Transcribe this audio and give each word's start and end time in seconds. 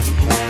Bye. 0.00 0.49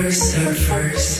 Surfers, 0.00 0.32
surfers. 0.32 1.19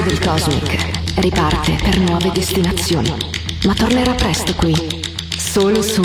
L'astronave 0.00 0.02
del 0.02 0.18
Cosmic 0.18 1.20
riparte 1.20 1.76
per 1.82 1.98
nuove 1.98 2.30
destinazioni, 2.32 3.14
ma 3.64 3.74
tornerà 3.74 4.14
presto 4.14 4.54
qui, 4.54 4.74
solo 5.36 5.82
su 5.82 6.02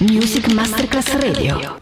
Music 0.00 0.52
Masterclass 0.52 1.12
Radio. 1.18 1.76